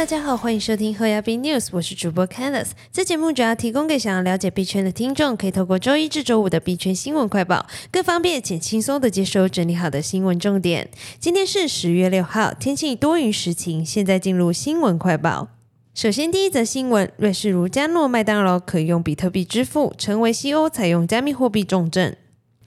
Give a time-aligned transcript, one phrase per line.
[0.00, 2.70] 大家好，欢迎收听后亚币 News，我是主播 Candice。
[2.90, 10.88] 这节目主要提供给想要了解币圈的听众，可以透过周一至周五的币圈新闻快报，更方便且轻松的接收整理好的新闻重点。
[11.18, 13.84] 今天是十月六号，天气多云时晴。
[13.84, 15.48] 现在进入新闻快报。
[15.92, 22.16] 首先，第一则新闻：瑞士如加诺麦当劳可用比特币支付，成为西欧采用加密货币重镇。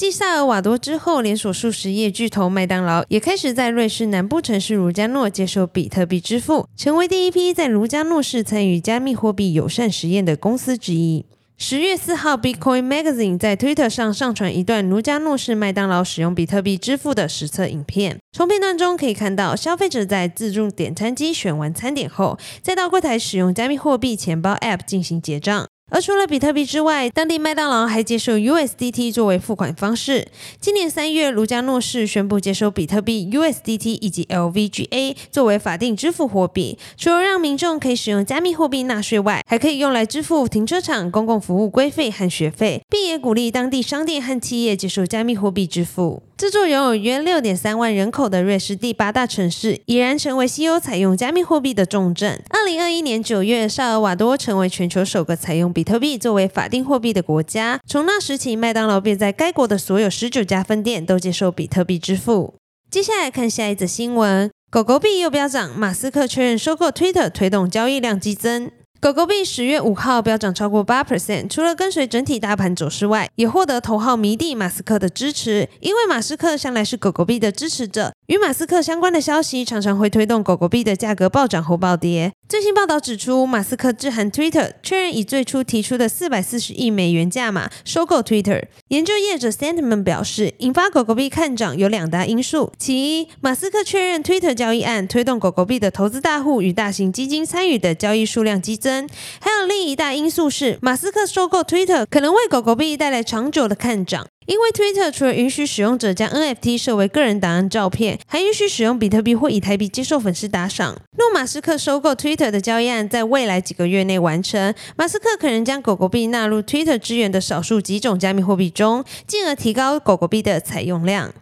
[0.00, 11.26] 继萨尔瓦多之后，连锁素食业巨头麦当劳也开始在瑞士南部城市卢加诺接受比特币支付，成为第一批在卢加诺市参与加密货币友善实验的公司之一。
[11.58, 18.16] 十月四号，Bitcoin Magazine 在 Twitter 上上传一段卢加诺市麦当劳使用比特币支付的实测影片。
[18.32, 25.66] 从片段中可以看到，消费者在自助点餐机选完餐点后，再到柜台使用加密货币钱包 App 进行结账。
[25.90, 30.28] 而除了比特币之外，当地麦当劳还接受 USDT 作为付款方式。
[30.60, 36.78] 今年三月，卢加诺市宣布接收比特币 USDT 以及 LVGA 作为法定支付货币。
[36.96, 46.22] 除了让民众可以使用加密货币纳税外，还可以用来支付停车场、公共服务规费和学费，并也鼓励当地商店和企业接受加密货币支付。
[46.36, 52.42] 这座拥有约六点三万人口的瑞士第八大城市，已然成为西欧采用加密货币的重镇。
[52.48, 57.80] 二零二一年九月，萨尔瓦多成为全球首个采用比比特币作为法定货币的国家。
[57.86, 62.52] 从那时起，麦当劳便在该国的所有十九家分店都接受比特币支付。
[62.90, 68.70] 接下来看下一则新闻：狗狗币又飙涨，马斯克确认收购 Twitter，推动交易量激增。
[69.00, 75.66] 狗狗币十月五号飙涨超过八 percent，除了跟随整体大盘走势外，也获得头号迷弟马斯克的支持。
[75.80, 82.30] 因为马斯克向来是狗狗币的支持者，与马斯克相关的消息常常会推动狗狗币的价格暴涨或暴跌。
[82.48, 88.66] 最新报道指出，马斯克致函 Twitter，确认以最初提出的四百四十亿美元价码收购 Twitter。
[88.86, 99.08] 研究业者 Sentiment 表示，引发狗狗币看涨有两大因素：其一，马斯克确认 Twitter 交易案推动狗狗币的投资大户与大型基金参与的交易数量激增。
[99.40, 110.96] 还有另一大因素是，马斯克收购 Twitter 可能为狗狗币带来长久的看涨，因为 Twitter 除了允许使用者将 NFT 设为个人档案照片，还允许使用比特币或以太币接受粉丝打赏。
[111.16, 121.32] 若马斯克收购 Twitter 的交易案在未来几个月内完成，马斯克可能将狗狗币纳入 Twitter 支援的少数几种加密货币中，进而提高狗狗币的采用量。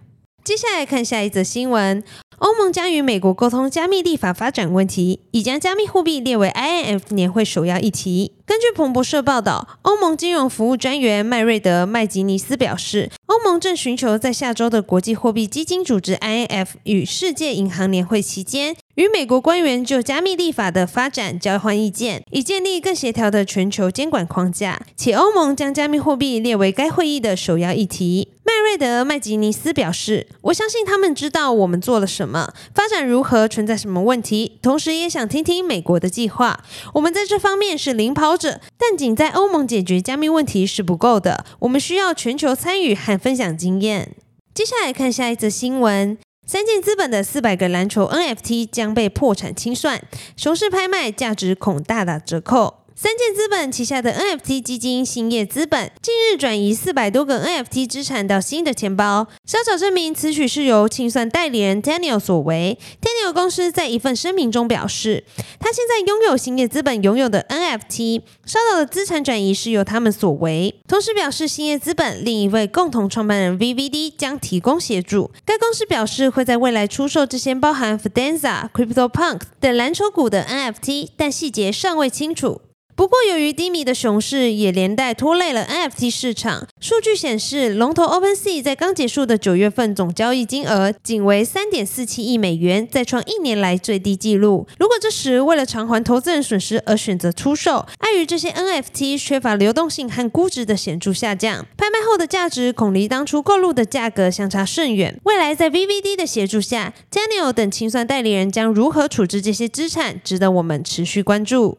[0.44, 2.04] 接下来看下一则新闻。
[2.40, 8.34] 欧盟将与美国沟通加密立法发展问题，已将加密货币列为 INF 年会首要议题。
[8.48, 24.80] 根据彭博社报道，欧盟金融服务专员麦瑞德·麦吉尼斯表示，欧盟正寻求在下周的国际货币基金组织 INF 与世界银行年会期间，与美国官员就加密立法的发展交换意见，以建立更协调的全球监管框架。
[24.96, 28.32] 且欧盟将加密货币列为该会议的首要议题。
[28.44, 36.64] 麦瑞德·麦吉尼斯表示：“我相信他们知道我们做了什么，发展如何，存在什么问题，同时也想听听美国的计划。
[36.94, 41.44] 我们在这方面是领跑这，但仅在欧盟解决加密问题是不够的。
[41.58, 44.14] 我们需要全球参与和分享经验。”
[44.54, 46.16] 接下来看下一则新闻：
[46.46, 50.02] 三箭资本的四百个篮球 NFT 将被破产清算，
[50.36, 52.84] 熊市拍卖价值恐大打折扣。
[53.00, 62.76] 三箭资本旗下的 NFT 基金兴业资本近日转移四百多个 NFT 资产到新的钱包，稍早证明此举是由清算代理人 Daniel 所为。
[63.00, 65.22] Daniel 公司在一份声明中表示，
[65.60, 70.74] 他现在拥有兴业资本拥有的 NFT，稍早的资产转移是由他们所为。
[70.88, 75.30] 同时表示，兴业资本另一位共同创办人 VVD 将提供协助。
[75.44, 82.62] 该公司表示会在未来出售这些包含 Fidenza、CryptoPunk 等蓝筹股的 NFT，但细节尚未清楚。
[82.98, 86.66] 不过，由于低迷的熊市也连带拖累了 NFT 市场。
[86.80, 94.66] 数据显示，龙头 OpenSea 在刚结束的九月份总交易金额仅为三点四七亿美元，再创一年来最低纪录。
[94.80, 105.20] 如果这时为了偿还投资人损失而选择出售，碍于这些 NFT 缺乏流动性和估值的显著下降，拍卖后的价值恐离当初购入的价格相差甚远。
[105.22, 111.78] 未来在 VVD 的协助下，Daniel 等清算代理人将如何处置这些资产，值得我们持续关注。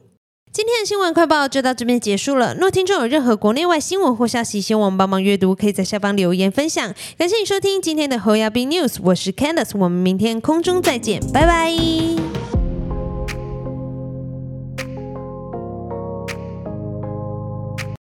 [0.52, 2.56] 今天的新闻快报就到这边结束了。
[2.56, 6.94] 若听众有任何国内外新闻或消息，希望我们帮忙阅读，可以在下方留言分享。
[7.18, 12.29] 感谢你收听今天的侯亚斌 News，我是 Candice，我们明天空中再见，拜拜。